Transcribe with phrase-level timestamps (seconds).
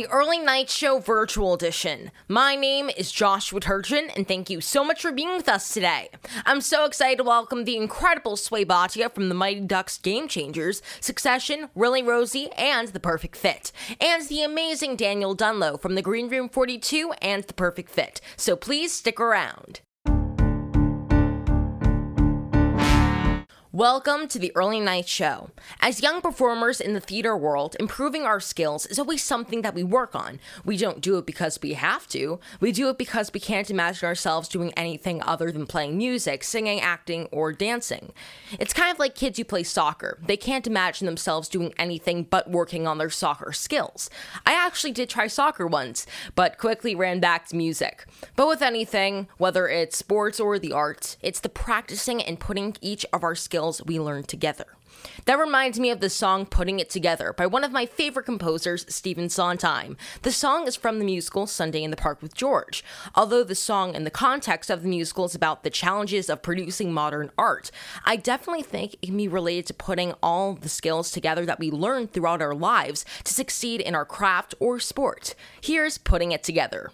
[0.00, 2.10] the Early Night Show Virtual Edition.
[2.26, 6.08] My name is Joshua Turchin, and thank you so much for being with us today.
[6.46, 10.80] I'm so excited to welcome the incredible Sway Bhatia from the Mighty Ducks Game Changers,
[11.00, 16.30] Succession, Really Rosie, and The Perfect Fit, and the amazing Daniel Dunlow from the Green
[16.30, 18.22] Room 42 and The Perfect Fit.
[18.38, 19.82] So please stick around.
[23.80, 25.48] Welcome to the Early Night Show.
[25.80, 29.82] As young performers in the theater world, improving our skills is always something that we
[29.82, 30.38] work on.
[30.66, 34.06] We don't do it because we have to, we do it because we can't imagine
[34.06, 38.12] ourselves doing anything other than playing music, singing, acting, or dancing.
[38.58, 40.18] It's kind of like kids who play soccer.
[40.26, 44.10] They can't imagine themselves doing anything but working on their soccer skills.
[44.44, 48.04] I actually did try soccer once, but quickly ran back to music.
[48.36, 53.06] But with anything, whether it's sports or the arts, it's the practicing and putting each
[53.10, 54.66] of our skills we learn together.
[55.24, 58.84] That reminds me of the song Putting It Together by one of my favorite composers,
[58.88, 59.96] Stephen Sondheim.
[60.22, 62.84] The song is from the musical Sunday in the Park with George.
[63.14, 66.92] Although the song and the context of the musical is about the challenges of producing
[66.92, 67.70] modern art,
[68.04, 71.70] I definitely think it can be related to putting all the skills together that we
[71.70, 75.34] learn throughout our lives to succeed in our craft or sport.
[75.60, 76.90] Here's Putting It Together.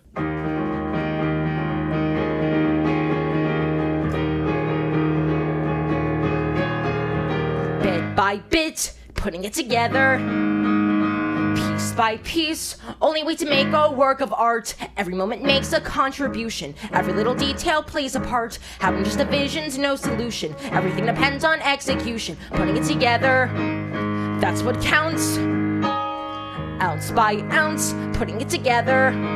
[8.16, 10.18] By bit, putting it together.
[11.54, 14.74] Piece by piece, only way to make a work of art.
[14.96, 16.74] Every moment makes a contribution.
[16.92, 18.58] Every little detail plays a part.
[18.80, 20.54] Having just a vision's no solution.
[20.72, 22.38] Everything depends on execution.
[22.52, 23.50] Putting it together,
[24.40, 25.36] that's what counts.
[26.82, 29.35] Ounce by ounce, putting it together.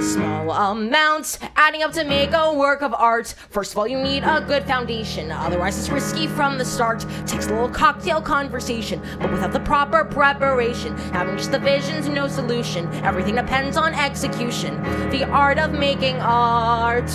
[0.00, 3.34] Small amounts adding up to make a work of art.
[3.50, 7.04] First of all, you need a good foundation, otherwise, it's risky from the start.
[7.26, 12.28] Takes a little cocktail conversation, but without the proper preparation, having just the vision's no
[12.28, 12.92] solution.
[13.04, 14.82] Everything depends on execution.
[15.10, 17.10] The art of making art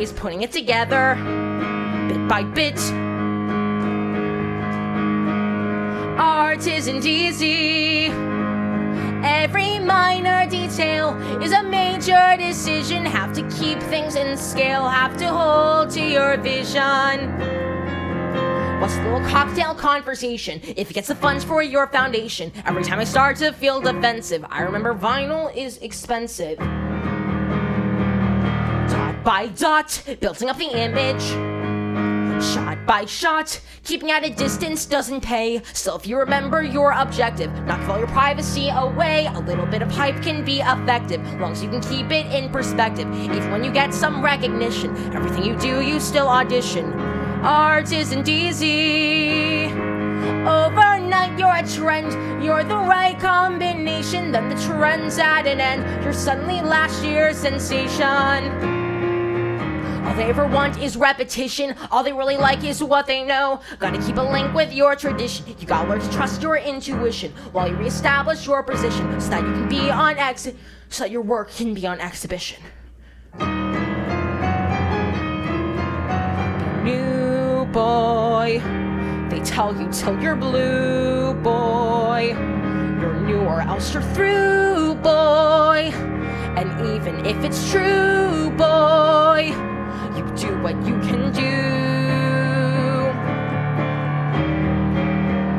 [0.00, 1.14] is putting it together
[2.08, 2.78] bit by bit.
[6.18, 8.08] Art isn't easy.
[9.26, 13.04] Every minor detail is a major decision.
[13.04, 17.32] Have to keep things in scale, have to hold to your vision.
[18.80, 20.60] What's the little cocktail conversation?
[20.76, 24.44] If it gets the funds for your foundation, every time I start to feel defensive,
[24.48, 26.58] I remember vinyl is expensive.
[28.88, 31.55] Dot by dot, building up the image.
[32.40, 35.62] Shot by shot, keeping at a distance doesn't pay.
[35.72, 39.26] Still, if you remember your objective, give all your privacy away.
[39.26, 42.50] A little bit of hype can be effective, long as you can keep it in
[42.50, 43.10] perspective.
[43.14, 46.92] Even when you get some recognition, everything you do, you still audition.
[47.42, 49.66] Art isn't easy.
[50.46, 52.44] Overnight, you're a trend.
[52.44, 54.30] You're the right combination.
[54.32, 56.04] Then the trend's at an end.
[56.04, 58.75] You're suddenly last year's sensation.
[60.06, 61.74] All they ever want is repetition.
[61.90, 63.60] All they really like is what they know.
[63.80, 65.44] Gotta keep a link with your tradition.
[65.58, 69.52] You gotta learn to trust your intuition while you reestablish your position so that you
[69.52, 70.56] can be on exit,
[70.90, 72.62] so that your work can be on exhibition.
[76.84, 78.62] New boy,
[79.28, 82.28] they tell you till you're blue, boy.
[83.00, 85.90] You're new or else you're through, boy.
[86.56, 89.52] And even if it's true, boy,
[90.36, 91.50] do what you can do.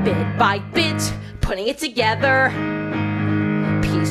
[0.04, 2.52] Bit by bit, putting it together.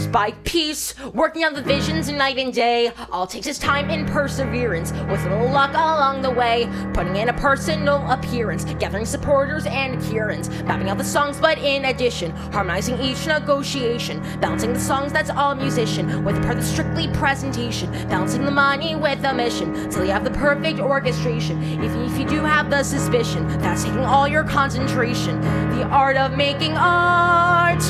[0.07, 2.93] Piece by piece, working on the visions night and day.
[3.11, 6.69] All takes its time and perseverance, with little luck along the way.
[6.95, 11.87] Putting in a personal appearance, gathering supporters and adherents, mapping out the songs, but in
[11.87, 15.13] addition, harmonizing each negotiation, balancing the songs.
[15.13, 20.05] That's all musician, with a part strictly presentation, balancing the money with a mission, till
[20.05, 21.61] you have the perfect orchestration.
[21.83, 25.41] If you do have the suspicion, that's taking all your concentration.
[25.77, 27.83] The art of making art.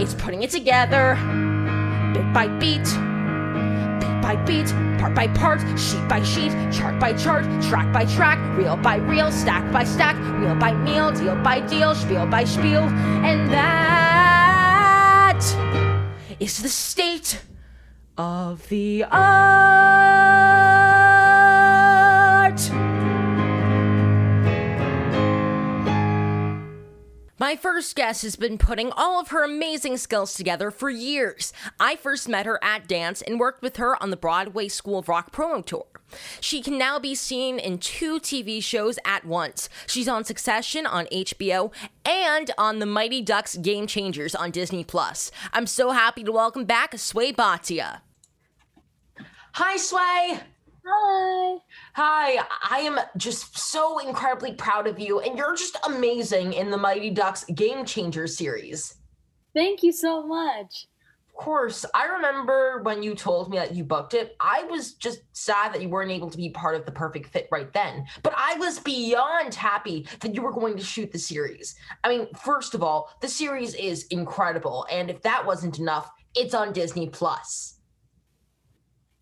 [0.00, 1.16] It's putting it together,
[2.12, 2.84] bit by beat,
[4.00, 4.66] beat by beat,
[4.98, 9.30] part by part, sheet by sheet, chart by chart, track by track, reel by reel,
[9.30, 12.82] stack by stack, meal by meal, deal by deal, spiel by spiel,
[13.24, 14.16] and that
[16.40, 17.42] is the state
[18.18, 20.65] of the art.
[27.38, 31.52] My first guest has been putting all of her amazing skills together for years.
[31.78, 35.08] I first met her at dance and worked with her on the Broadway School of
[35.08, 35.84] Rock promo tour.
[36.40, 39.68] She can now be seen in two TV shows at once.
[39.86, 41.72] She's on Succession on HBO
[42.06, 45.30] and on The Mighty Ducks Game Changers on Disney Plus.
[45.52, 48.00] I'm so happy to welcome back Sway Bhatia.
[49.52, 50.40] Hi, Sway.
[50.88, 51.58] Hi.
[51.94, 56.76] Hi, I am just so incredibly proud of you, and you're just amazing in the
[56.76, 58.94] Mighty Ducks Game Changer series.
[59.52, 60.86] Thank you so much.
[61.28, 65.22] Of course, I remember when you told me that you booked it, I was just
[65.32, 68.06] sad that you weren't able to be part of the perfect fit right then.
[68.22, 71.74] But I was beyond happy that you were going to shoot the series.
[72.04, 76.54] I mean, first of all, the series is incredible, and if that wasn't enough, it's
[76.54, 77.75] on Disney Plus.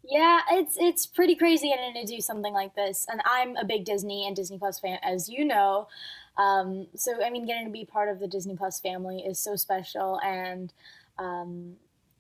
[0.07, 3.85] Yeah, it's it's pretty crazy getting to do something like this, and I'm a big
[3.85, 5.89] Disney and Disney Plus fan, as you know.
[6.37, 9.57] Um, so I mean, getting to be part of the Disney Plus family is so
[9.57, 10.73] special, and
[11.19, 11.77] um,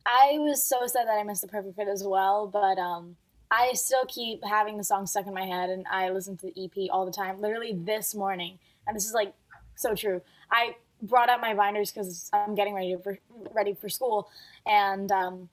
[0.06, 2.46] I was so sad that I missed the perfect fit as well.
[2.46, 3.16] But um,
[3.50, 6.64] I still keep having the song stuck in my head, and I listen to the
[6.64, 7.38] EP all the time.
[7.40, 9.34] Literally this morning, and this is like
[9.75, 10.22] so true.
[10.50, 13.19] I brought out my binders because I'm getting ready for
[13.54, 14.31] ready for school,
[14.66, 15.48] and um,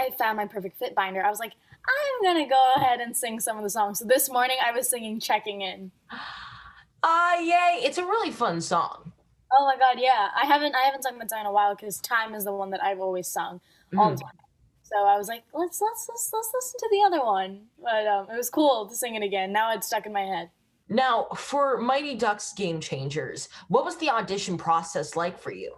[0.00, 1.22] I found my perfect fit binder.
[1.22, 1.52] I was like,
[1.86, 3.98] I'm gonna go ahead and sing some of the songs.
[3.98, 5.90] So this morning I was singing "Checking In."
[7.02, 7.80] Ah, uh, yay!
[7.82, 9.10] It's a really fun song.
[9.58, 10.28] Oh my god, yeah.
[10.36, 12.68] I haven't I haven't sung that song in a while because "Time" is the one
[12.72, 13.58] that I've always sung
[13.96, 14.34] all the time.
[14.82, 17.62] So I was like, let's let's let's let's listen to the other one.
[17.82, 19.50] But um, it was cool to sing it again.
[19.50, 20.50] Now it's stuck in my head.
[20.90, 25.74] Now, for Mighty Ducks Game Changers, what was the audition process like for you?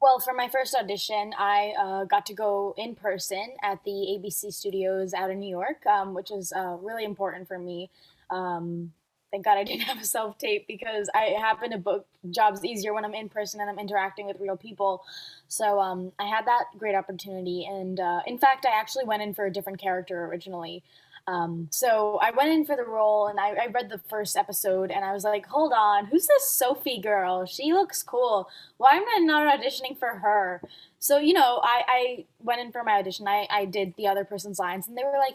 [0.00, 4.52] Well, for my first audition, I uh, got to go in person at the ABC
[4.52, 7.90] studios out in New York, um, which was uh, really important for me.
[8.30, 8.92] Um,
[9.32, 12.94] thank God I didn't have a self tape because I happen to book jobs easier
[12.94, 15.02] when I'm in person and I'm interacting with real people.
[15.48, 17.66] So um, I had that great opportunity.
[17.68, 20.84] And uh, in fact, I actually went in for a different character originally.
[21.28, 24.90] Um, so I went in for the role and I, I, read the first episode
[24.90, 27.44] and I was like, hold on, who's this Sophie girl?
[27.44, 28.48] She looks cool.
[28.78, 30.62] Why am I not auditioning for her?
[31.00, 33.28] So, you know, I, I went in for my audition.
[33.28, 35.34] I, I did the other person's lines and they were like,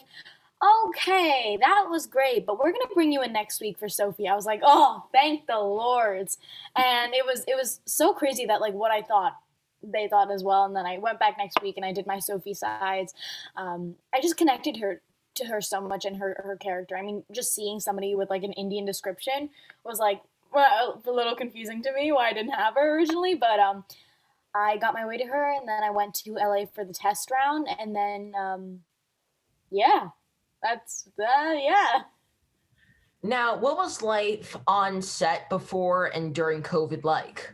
[0.88, 4.28] okay, that was great, but we're going to bring you in next week for Sophie.
[4.28, 6.40] I was like, oh, thank the Lords.
[6.76, 9.34] And it was, it was so crazy that like what I thought
[9.84, 10.66] they thought as well.
[10.66, 13.14] And then I went back next week and I did my Sophie sides.
[13.56, 15.02] Um, I just connected her
[15.36, 16.98] to her so much and her her character.
[16.98, 19.50] I mean, just seeing somebody with like an Indian description
[19.84, 20.22] was like
[20.54, 23.86] well, a little confusing to me why I didn't have her originally, but um
[24.56, 27.32] I got my way to her and then I went to LA for the test
[27.32, 28.80] round and then um
[29.72, 30.10] yeah.
[30.62, 32.04] That's uh, yeah.
[33.22, 37.54] Now, what was life on set before and during COVID like?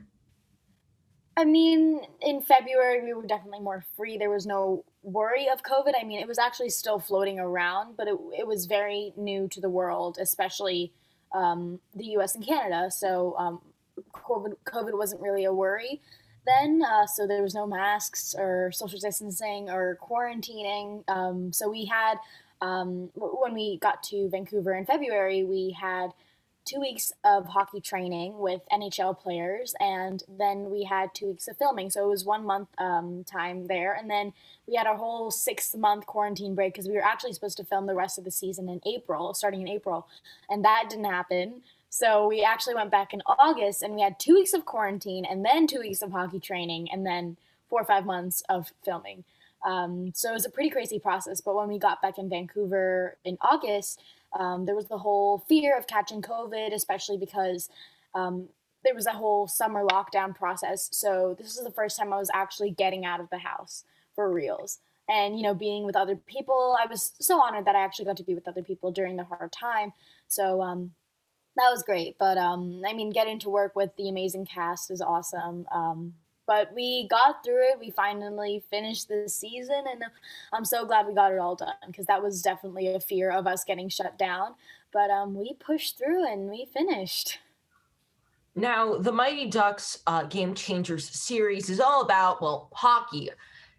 [1.39, 4.17] I mean, in February we were definitely more free.
[4.17, 5.93] There was no worry of COVID.
[5.97, 9.61] I mean, it was actually still floating around, but it, it was very new to
[9.61, 10.91] the world, especially
[11.33, 12.91] um, the US and Canada.
[12.91, 13.61] So um,
[14.11, 16.01] COVID, COVID wasn't really a worry
[16.45, 16.81] then.
[16.83, 21.07] Uh, so there was no masks or social distancing or quarantining.
[21.07, 22.15] Um, so we had,
[22.61, 26.09] um, when we got to Vancouver in February, we had
[26.69, 31.57] two weeks of hockey training with NHL players, and then we had two weeks of
[31.57, 31.89] filming.
[31.89, 34.33] So it was one month um, time there, and then
[34.67, 37.87] we had a whole six month quarantine break because we were actually supposed to film
[37.87, 40.07] the rest of the season in April, starting in April,
[40.49, 41.61] and that didn't happen.
[41.89, 45.43] So we actually went back in August, and we had two weeks of quarantine, and
[45.43, 49.23] then two weeks of hockey training, and then four or five months of filming.
[49.65, 51.41] Um, so it was a pretty crazy process.
[51.41, 54.01] But when we got back in Vancouver in August,
[54.37, 57.69] um, there was the whole fear of catching COVID, especially because
[58.13, 58.49] um,
[58.83, 60.89] there was a whole summer lockdown process.
[60.91, 63.83] So this is the first time I was actually getting out of the house
[64.15, 64.79] for reals.
[65.09, 68.17] And, you know, being with other people, I was so honored that I actually got
[68.17, 69.91] to be with other people during the hard time.
[70.27, 70.91] So um,
[71.55, 72.17] that was great.
[72.19, 75.65] But um, I mean, getting to work with the amazing cast is awesome.
[75.71, 76.13] Um,
[76.49, 77.79] but we got through it.
[77.79, 80.03] We finally finished the season, and
[80.51, 83.45] I'm so glad we got it all done because that was definitely a fear of
[83.45, 84.55] us getting shut down.
[84.91, 87.37] But um, we pushed through and we finished.
[88.55, 93.29] Now, the Mighty Ducks uh, Game Changers series is all about, well, hockey.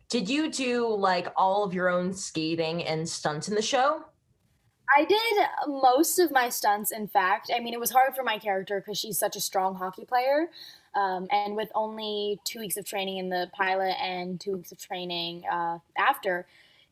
[0.09, 4.05] Did you do like all of your own skating and stunts in the show?
[4.97, 5.21] I did
[5.67, 7.51] most of my stunts, in fact.
[7.53, 10.51] I mean, it was hard for my character because she's such a strong hockey player.
[10.95, 14.79] Um, and with only two weeks of training in the pilot and two weeks of
[14.79, 16.47] training uh, after,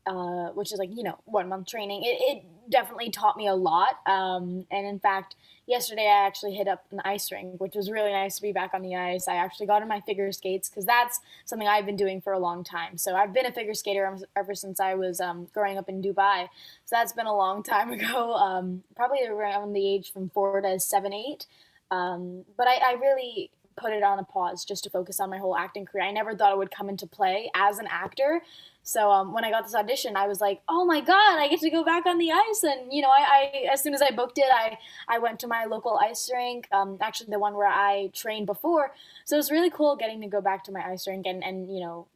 [0.07, 3.55] uh, which is like, you know, one month training, it, it definitely taught me a
[3.55, 3.99] lot.
[4.07, 5.35] Um, and in fact,
[5.67, 8.73] yesterday I actually hit up an ice rink, which was really nice to be back
[8.73, 9.28] on the ice.
[9.28, 12.38] I actually got in my figure skates because that's something I've been doing for a
[12.38, 12.97] long time.
[12.97, 16.49] So I've been a figure skater ever since I was um, growing up in Dubai.
[16.85, 20.81] So that's been a long time ago, um, probably around the age from four to
[20.81, 21.47] seven, eight.
[21.90, 25.39] Um, but I, I really put it on a pause just to focus on my
[25.39, 26.05] whole acting career.
[26.05, 28.43] I never thought it would come into play as an actor.
[28.83, 31.61] So um, when I got this audition, I was like, "Oh my god, I get
[31.61, 34.11] to go back on the ice!" And you know, I, I as soon as I
[34.11, 37.69] booked it, I I went to my local ice rink, um, actually the one where
[37.69, 38.93] I trained before.
[39.27, 41.69] So it was really cool getting to go back to my ice rink and and
[41.73, 42.07] you know,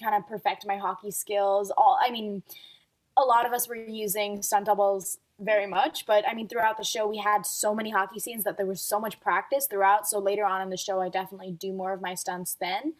[0.00, 1.72] kind of perfect my hockey skills.
[1.76, 2.42] All I mean,
[3.16, 6.06] a lot of us were using stunt doubles very much.
[6.06, 8.80] But I mean, throughout the show, we had so many hockey scenes that there was
[8.80, 10.08] so much practice throughout.
[10.08, 12.94] So later on in the show, I definitely do more of my stunts then.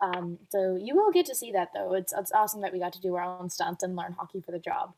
[0.00, 1.94] Um, so you will get to see that though.
[1.94, 4.50] It's it's awesome that we got to do our own stunts and learn hockey for
[4.50, 4.94] the job.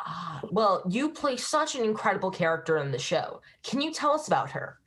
[0.00, 3.40] Ah, well, you play such an incredible character in the show.
[3.62, 4.78] Can you tell us about her?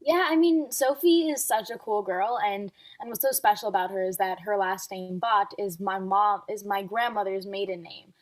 [0.00, 3.90] Yeah, I mean, Sophie is such a cool girl, and and what's so special about
[3.90, 8.12] her is that her last name Bhatt is my mom is my grandmother's maiden name.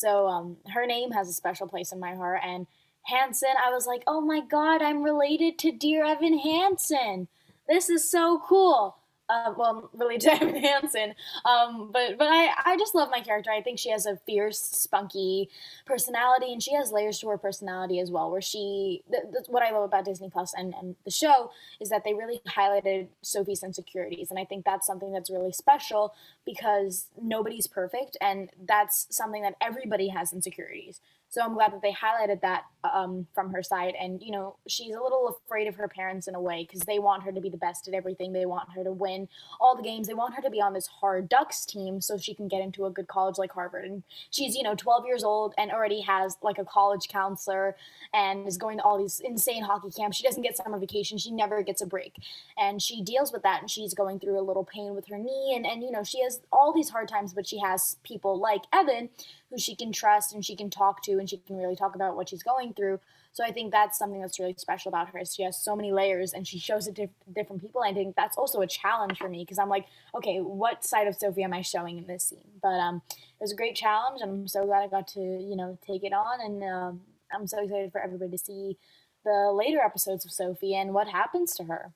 [0.00, 2.40] So um, her name has a special place in my heart.
[2.44, 2.66] And
[3.02, 7.28] Hanson, I was like, oh my god, I'm related to Dear Evan Hansen.
[7.68, 8.96] This is so cool
[9.30, 11.14] uh, well, really Evan Hansen.
[11.44, 13.50] Um, but but I, I just love my character.
[13.50, 15.48] I think she has a fierce, spunky
[15.86, 18.30] personality, and she has layers to her personality as well.
[18.30, 21.88] Where she, th- th- what I love about Disney Plus and and the show is
[21.90, 27.06] that they really highlighted Sophie's insecurities, and I think that's something that's really special because
[27.20, 31.00] nobody's perfect, and that's something that everybody has insecurities.
[31.30, 33.94] So I'm glad that they highlighted that um, from her side.
[34.00, 36.98] And, you know, she's a little afraid of her parents in a way because they
[36.98, 38.32] want her to be the best at everything.
[38.32, 39.28] They want her to win
[39.60, 40.08] all the games.
[40.08, 42.84] They want her to be on this hard Ducks team so she can get into
[42.84, 43.84] a good college like Harvard.
[43.84, 47.76] And she's, you know, 12 years old and already has like a college counselor
[48.12, 50.16] and is going to all these insane hockey camps.
[50.16, 51.16] She doesn't get summer vacation.
[51.16, 52.14] She never gets a break.
[52.58, 55.52] And she deals with that and she's going through a little pain with her knee.
[55.54, 58.62] And, and you know, she has all these hard times, but she has people like
[58.72, 59.10] Evan
[59.50, 62.16] who she can trust and she can talk to and she can really talk about
[62.16, 63.00] what she's going through.
[63.32, 65.20] So I think that's something that's really special about her.
[65.24, 67.82] She has so many layers and she shows it to different people.
[67.82, 71.06] And I think that's also a challenge for me because I'm like, okay, what side
[71.06, 72.50] of Sophie am I showing in this scene?
[72.62, 75.56] But um, it was a great challenge, and I'm so glad I got to you
[75.56, 77.00] know take it on, and um,
[77.32, 78.76] I'm so excited for everybody to see
[79.24, 81.92] the later episodes of Sophie and what happens to her.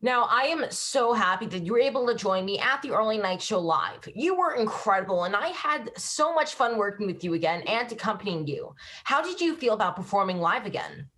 [0.00, 3.18] Now, I am so happy that you were able to join me at the early
[3.18, 4.08] night show live.
[4.14, 8.46] You were incredible, and I had so much fun working with you again and accompanying
[8.46, 8.74] you.
[9.02, 11.08] How did you feel about performing live again?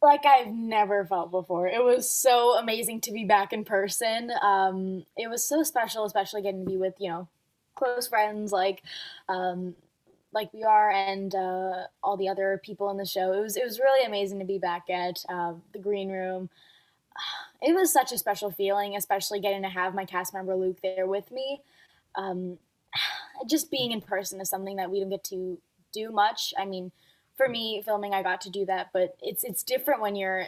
[0.00, 1.68] Like I've never felt before.
[1.68, 4.30] It was so amazing to be back in person.
[4.42, 7.28] Um, it was so special, especially getting to be with you know
[7.74, 8.82] close friends like
[9.28, 9.74] um,
[10.32, 13.32] like we are and uh, all the other people in the show.
[13.32, 16.50] It was it was really amazing to be back at uh, the green room
[17.62, 21.06] it was such a special feeling, especially getting to have my cast member Luke there
[21.06, 21.62] with me.
[22.14, 22.58] Um,
[23.48, 25.58] just being in person is something that we don't get to
[25.92, 26.52] do much.
[26.58, 26.92] I mean,
[27.36, 30.46] for me, filming, I got to do that, but it's it's different when you're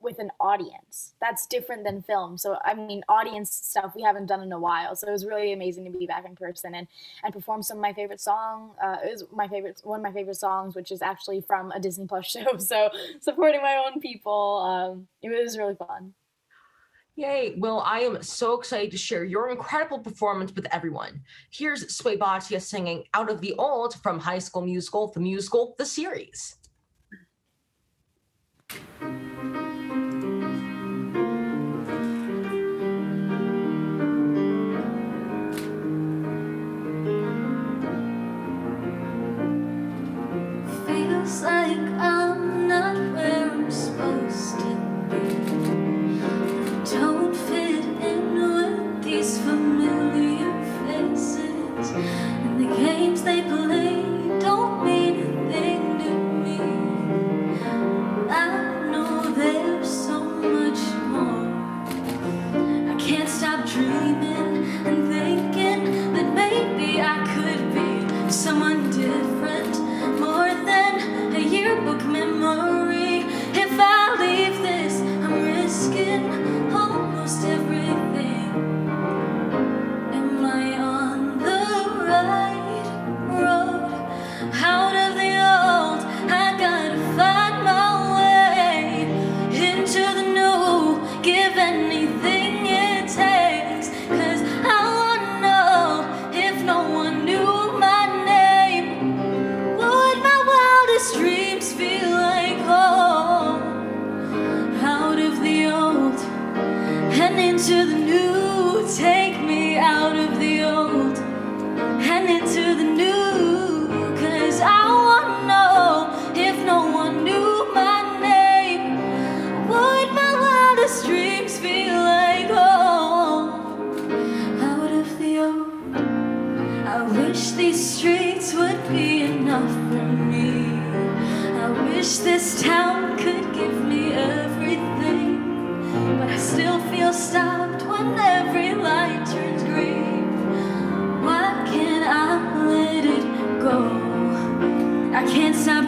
[0.00, 1.14] with an audience.
[1.20, 2.38] That's different than film.
[2.38, 4.94] So I mean, audience stuff we haven't done in a while.
[4.96, 6.86] So it was really amazing to be back in person and
[7.24, 8.72] and perform some of my favorite song.
[8.82, 12.06] Uh, was my favorite one of my favorite songs, which is actually from a Disney
[12.06, 12.58] Plus show.
[12.58, 12.90] So
[13.20, 16.14] supporting my own people, um, it was really fun.
[17.16, 17.56] Yay.
[17.58, 21.20] Well, I am so excited to share your incredible performance with everyone.
[21.50, 22.16] Here's Sway
[22.60, 26.54] singing Out of the Old from High School Musical, the musical, the series.
[41.28, 42.27] Like I'm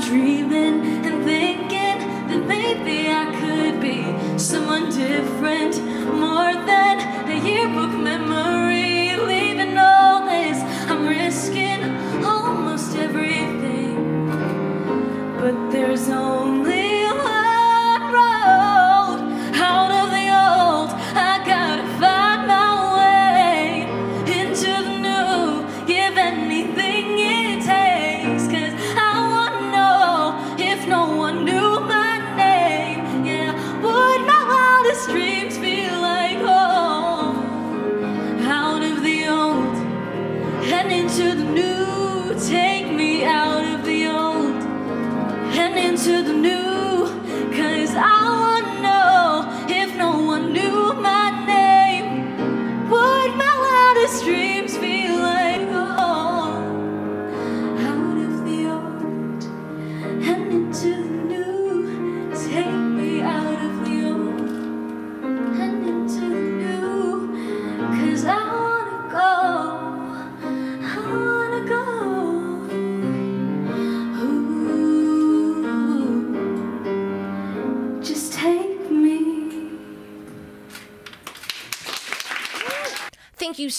[0.00, 5.76] dreaming and thinking that maybe I could be someone different,
[6.14, 8.40] more than a yearbook memory.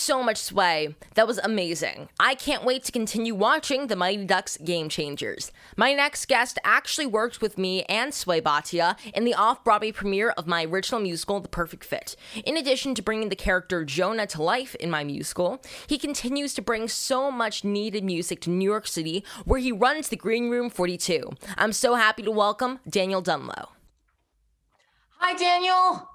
[0.01, 0.95] So much, Sway.
[1.15, 2.09] That was amazing.
[2.19, 5.51] I can't wait to continue watching the Mighty Ducks Game Changers.
[5.77, 10.31] My next guest actually worked with me and Sway Bhatia in the off Broadway premiere
[10.31, 12.15] of my original musical, The Perfect Fit.
[12.43, 16.61] In addition to bringing the character Jonah to life in my musical, he continues to
[16.61, 20.69] bring so much needed music to New York City, where he runs the Green Room
[20.69, 21.31] 42.
[21.57, 23.69] I'm so happy to welcome Daniel Dunlow.
[25.19, 26.09] Hi, Daniel.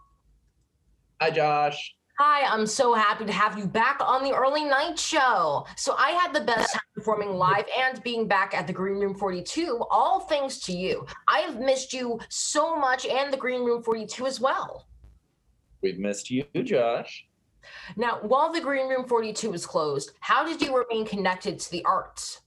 [1.21, 1.96] Hi, Josh.
[2.19, 5.67] Hi, I'm so happy to have you back on the early night show.
[5.77, 9.15] So I had the best time performing live and being back at the Green Room
[9.15, 11.05] 42, all thanks to you.
[11.29, 14.87] I have missed you so much and the Green Room 42 as well.
[15.83, 17.27] We've missed you, Josh.
[17.97, 21.85] Now, while the Green Room 42 is closed, how did you remain connected to the
[21.85, 22.41] arts?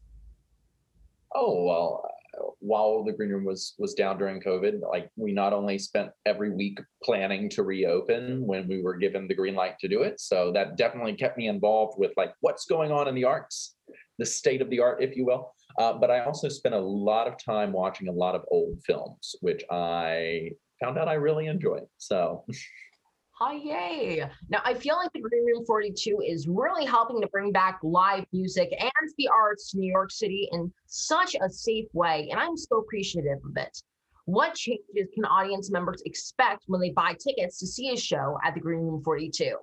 [1.36, 2.10] Oh well,
[2.60, 6.52] while the green room was was down during COVID, like we not only spent every
[6.52, 10.52] week planning to reopen when we were given the green light to do it, so
[10.54, 13.76] that definitely kept me involved with like what's going on in the arts,
[14.18, 15.54] the state of the art, if you will.
[15.78, 19.36] Uh, but I also spent a lot of time watching a lot of old films,
[19.42, 21.86] which I found out I really enjoyed.
[21.98, 22.46] So
[23.42, 24.30] Hi, yay.
[24.50, 28.26] Now, I feel like the Green Room 42 is really helping to bring back live
[28.34, 32.58] music and the arts to New York City in such a safe way, and I'm
[32.58, 33.82] so appreciative of it.
[34.26, 38.56] What changes can audience members expect when they buy tickets to see a show at
[38.56, 39.56] the Green Room 42?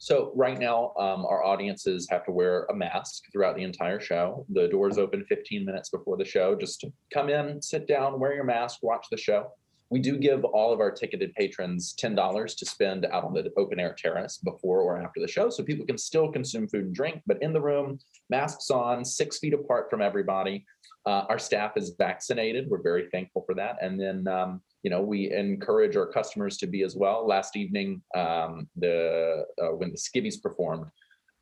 [0.00, 4.44] So right now, um, our audiences have to wear a mask throughout the entire show.
[4.48, 6.56] The doors open 15 minutes before the show.
[6.56, 9.52] Just to come in, sit down, wear your mask, watch the show.
[9.90, 13.80] We do give all of our ticketed patrons $10 to spend out on the open
[13.80, 15.50] air terrace before or after the show.
[15.50, 17.98] So people can still consume food and drink, but in the room,
[18.30, 20.64] masks on, six feet apart from everybody.
[21.06, 22.68] Uh, our staff is vaccinated.
[22.68, 23.78] We're very thankful for that.
[23.80, 27.26] And then, um, you know, we encourage our customers to be as well.
[27.26, 30.86] Last evening, um, the uh, when the Skivvies performed,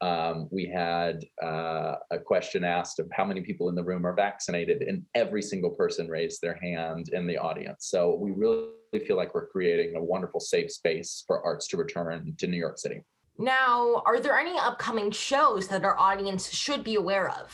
[0.00, 4.14] um, we had uh, a question asked of how many people in the room are
[4.14, 7.86] vaccinated, and every single person raised their hand in the audience.
[7.88, 8.70] So we really
[9.06, 12.78] feel like we're creating a wonderful safe space for arts to return to New York
[12.78, 13.02] City.
[13.38, 17.52] Now, are there any upcoming shows that our audience should be aware of?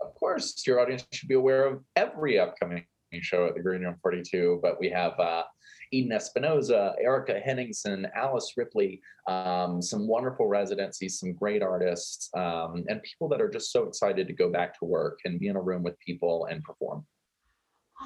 [0.00, 2.84] Of course, your audience should be aware of every upcoming
[3.20, 5.42] show at the Green Room 42, but we have uh,
[5.90, 13.02] Eden Espinosa, Erika Henningsen, Alice Ripley, um, some wonderful residencies, some great artists, um, and
[13.02, 15.60] people that are just so excited to go back to work and be in a
[15.60, 17.04] room with people and perform.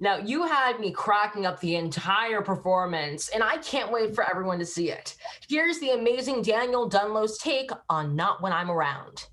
[0.00, 4.58] Now, you had me cracking up the entire performance, and I can't wait for everyone
[4.60, 5.14] to see it.
[5.46, 9.26] Here's the amazing Daniel Dunlow's take on Not When I'm Around.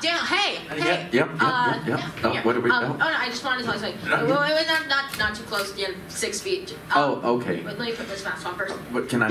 [0.00, 0.78] Uh, Daniel, hey, hey.
[0.78, 2.00] Yeah, yep, yep, uh, yep, yep.
[2.24, 2.92] Oh, what are we- Um, oh.
[2.94, 4.08] oh, no, I just wanted to tell you something.
[4.10, 6.72] No, Wait, wait, wait, not, not, not too close, again, six feet.
[6.94, 7.60] Um, Oh, okay.
[7.60, 8.74] But let me put this mask on first.
[8.92, 9.28] What can I?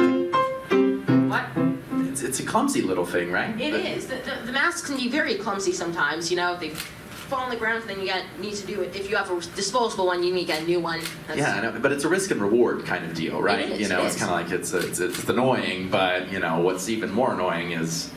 [1.28, 1.44] What?
[2.10, 3.60] It's, it's a clumsy little thing, right?
[3.60, 4.08] It But- is.
[4.08, 6.30] The, the, the masks can be very clumsy sometimes.
[6.30, 8.96] You know, they fall on the ground, and then you get need to do it.
[8.96, 11.00] If you have a disposable one, you need to get a new one.
[11.28, 13.70] That's- Yeah, I know, but it's a risk and reward kind of deal, right?
[13.70, 16.60] is, you know, it it's kind of like it's, it's it's annoying, but you know
[16.60, 18.10] what's even more annoying is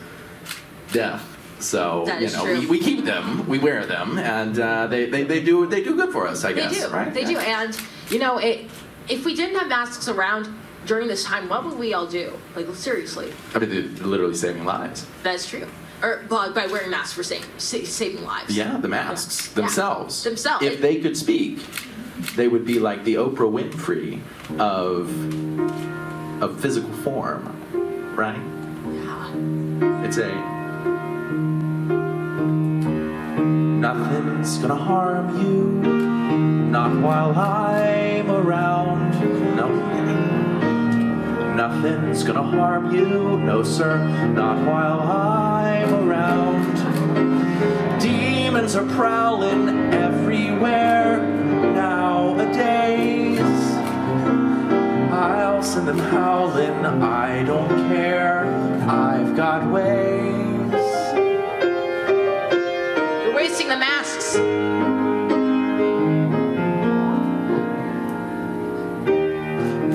[0.91, 1.29] death.
[1.63, 5.41] So you know we, we keep them, we wear them, and uh, they, they they
[5.41, 6.73] do they do good for us, I guess.
[6.73, 6.93] They do.
[6.93, 7.13] right?
[7.13, 7.27] They Yeah.
[7.27, 7.37] do.
[7.39, 8.69] And you know, it,
[9.09, 10.47] if we didn't have masks around
[10.85, 12.33] during this time, what would we all do?
[12.55, 15.05] Like seriously, I mean, they're literally saving lives.
[15.23, 15.67] that's true.
[16.01, 18.55] Or by, by wearing masks, we're saving saving lives.
[18.57, 19.53] Yeah, the masks Yeah.
[19.61, 20.21] themselves.
[20.23, 20.65] Themselves.
[20.65, 21.59] If they could speak,
[22.35, 24.19] they would be like the Oprah Winfrey
[24.59, 25.07] of
[26.43, 27.45] of physical form,
[28.17, 28.41] right?
[28.99, 30.05] Yeah.
[30.05, 30.29] It's a
[33.83, 35.61] nothing's gonna harm you,
[36.71, 39.11] not while I'm around.
[39.57, 39.67] No,
[41.53, 43.97] nothing's gonna harm you, no sir,
[44.29, 46.63] not while I'm around.
[47.99, 51.21] Demons are prowling everywhere
[51.75, 53.41] nowadays.
[55.11, 58.45] I'll send them howling, I don't care.
[58.87, 60.42] I've got ways.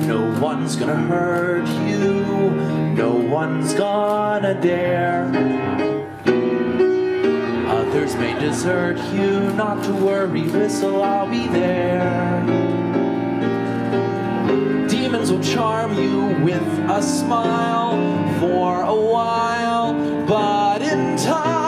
[0.07, 2.51] No one's gonna hurt you,
[2.95, 5.25] no one's gonna dare.
[7.67, 12.43] Others may desert you, not to worry, whistle, I'll be there.
[14.87, 17.97] Demons will charm you with a smile
[18.39, 19.93] for a while,
[20.25, 21.58] but in time,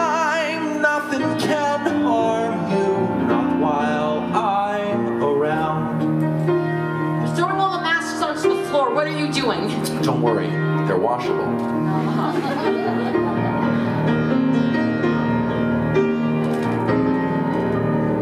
[10.22, 10.50] Worry,
[10.86, 11.50] they're washable.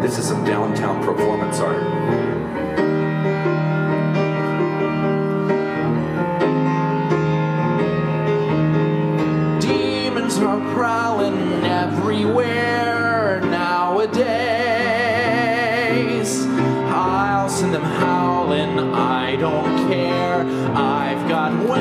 [0.02, 1.84] This is some downtown performance art.
[9.62, 14.30] Demons are prowling everywhere nowadays.
[17.60, 20.46] I'll them howling, I don't care.
[20.78, 21.80] I've got ways.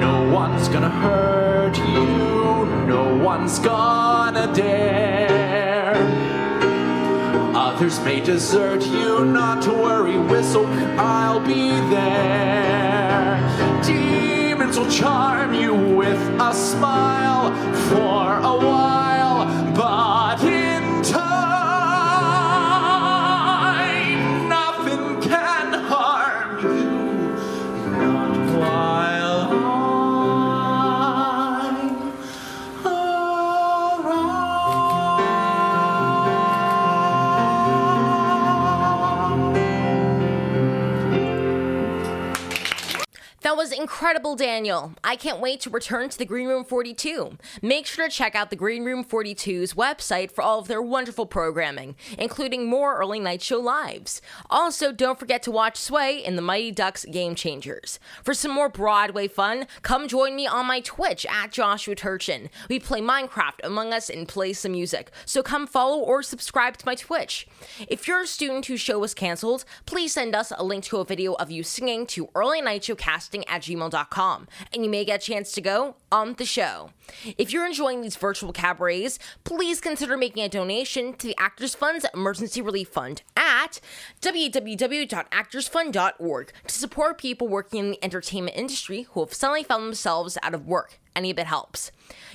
[0.00, 5.94] No one's gonna hurt you, no one's gonna dare.
[7.54, 10.66] Others may desert you, not to worry, whistle,
[10.98, 13.38] I'll be there.
[13.84, 17.52] Demons will charm you with a smile
[17.90, 20.09] for a while, but
[43.50, 44.94] That was incredible, Daniel.
[45.02, 47.36] I can't wait to return to the Green Room 42.
[47.60, 51.26] Make sure to check out the Green Room 42's website for all of their wonderful
[51.26, 54.22] programming, including more early night show lives.
[54.48, 57.98] Also, don't forget to watch Sway in the Mighty Ducks Game Changers.
[58.22, 62.50] For some more Broadway fun, come join me on my Twitch at Joshua Turchin.
[62.68, 66.86] We play Minecraft, Among Us, and play some music, so come follow or subscribe to
[66.86, 67.48] my Twitch.
[67.88, 71.04] If you're a student whose show was canceled, please send us a link to a
[71.04, 75.22] video of you singing to early night show casting at gmail.com, and you may get
[75.22, 76.90] a chance to go on the show.
[77.38, 82.06] If you're enjoying these virtual cabarets, please consider making a donation to the Actors Fund's
[82.14, 83.80] Emergency Relief Fund at
[84.20, 90.54] www.actorsfund.org to support people working in the entertainment industry who have suddenly found themselves out
[90.54, 91.90] of work any bit helps.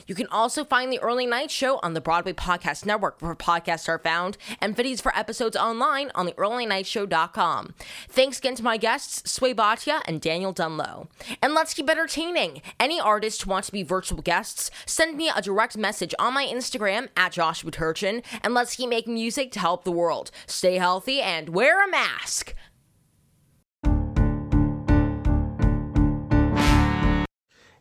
[0.08, 3.90] You can also find the Early Night Show on the Broadway Podcast Network, where podcasts
[3.90, 7.74] are found, and videos for episodes online on the earlynightshow.com.
[8.10, 11.08] Thanks again to my guests, Sway Bhatia and Daniel Dunlow.
[11.42, 12.62] And let's keep entertaining.
[12.80, 16.46] Any artists who want to be virtual guests, send me a direct message on my
[16.46, 20.32] Instagram at Joshua Turchin, and let's keep making music to help the world.
[20.46, 22.54] Stay healthy and wear a mask.